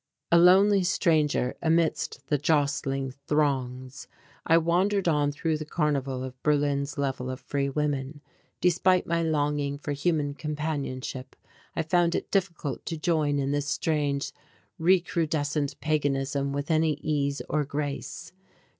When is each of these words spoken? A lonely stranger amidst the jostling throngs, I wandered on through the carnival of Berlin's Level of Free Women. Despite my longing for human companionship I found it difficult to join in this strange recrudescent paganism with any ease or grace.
A 0.31 0.39
lonely 0.39 0.81
stranger 0.83 1.55
amidst 1.61 2.25
the 2.25 2.39
jostling 2.39 3.11
throngs, 3.27 4.07
I 4.47 4.57
wandered 4.57 5.07
on 5.07 5.31
through 5.31 5.59
the 5.59 5.63
carnival 5.65 6.23
of 6.23 6.41
Berlin's 6.41 6.97
Level 6.97 7.29
of 7.29 7.39
Free 7.39 7.69
Women. 7.69 8.21
Despite 8.61 9.05
my 9.05 9.21
longing 9.21 9.77
for 9.77 9.91
human 9.91 10.33
companionship 10.33 11.35
I 11.75 11.83
found 11.83 12.15
it 12.15 12.31
difficult 12.31 12.83
to 12.87 12.97
join 12.97 13.37
in 13.37 13.51
this 13.51 13.67
strange 13.67 14.31
recrudescent 14.79 15.79
paganism 15.81 16.51
with 16.51 16.71
any 16.71 16.93
ease 16.93 17.43
or 17.47 17.63
grace. 17.63 18.33